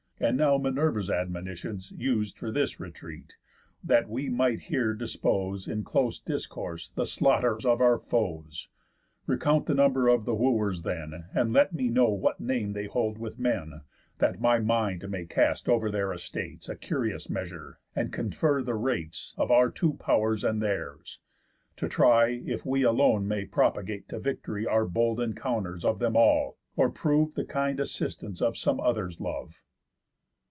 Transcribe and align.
And 0.23 0.37
now 0.37 0.59
Minerva's 0.59 1.09
admonitions 1.09 1.91
us'd 1.99 2.37
For 2.37 2.51
this 2.51 2.79
retreat, 2.79 3.37
that 3.83 4.07
we 4.07 4.29
might 4.29 4.59
here 4.69 4.93
dispose 4.93 5.67
In 5.67 5.83
close 5.83 6.19
discourse 6.19 6.89
the 6.91 7.07
slaughters 7.07 7.65
of 7.65 7.81
our 7.81 7.97
foes. 7.97 8.69
Recount 9.25 9.65
the 9.65 9.73
number 9.73 10.07
of 10.09 10.25
the 10.25 10.35
Wooers 10.35 10.83
then, 10.83 11.25
And 11.33 11.53
let 11.53 11.73
me 11.73 11.89
know 11.89 12.09
what 12.09 12.39
name 12.39 12.73
they 12.73 12.85
hold 12.85 13.17
with 13.17 13.39
men, 13.39 13.81
That 14.19 14.39
my 14.39 14.59
mind 14.59 15.09
may 15.09 15.25
cast 15.25 15.67
over 15.67 15.89
their 15.89 16.13
estates 16.13 16.69
A 16.69 16.75
curious 16.75 17.27
measure, 17.27 17.79
and 17.95 18.13
confer 18.13 18.61
the 18.61 18.75
rates 18.75 19.33
Of 19.39 19.49
our 19.49 19.71
two 19.71 19.93
pow'rs 19.93 20.43
and 20.43 20.61
theirs, 20.61 21.17
to 21.77 21.89
try, 21.89 22.27
if 22.45 22.63
we 22.63 22.83
Alone 22.83 23.27
may 23.27 23.45
propagate 23.45 24.07
to 24.09 24.19
victory 24.19 24.67
Our 24.67 24.85
bold 24.85 25.19
encounters 25.19 25.83
of 25.83 25.97
them 25.97 26.15
all, 26.15 26.59
or 26.75 26.91
prove 26.91 27.33
The 27.33 27.43
kind 27.43 27.79
assistance 27.79 28.39
of 28.39 28.55
some 28.55 28.79
others' 28.79 29.19
love." 29.19 29.57